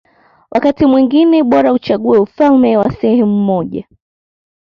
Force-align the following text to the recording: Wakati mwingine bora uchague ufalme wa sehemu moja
Wakati 0.51 0.85
mwingine 0.85 1.43
bora 1.43 1.73
uchague 1.73 2.17
ufalme 2.17 2.77
wa 2.77 2.91
sehemu 2.91 3.35
moja 3.45 3.85